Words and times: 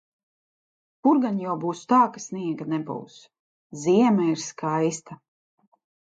Kur 1.07 1.17
gan 1.25 1.35
jau 1.41 1.57
būs 1.65 1.81
tā, 1.91 1.99
ka 2.15 2.21
sniega 2.23 2.67
nebūs... 2.71 3.17
Ziema 3.83 4.25
ir 4.31 4.41
skaista! 4.45 5.19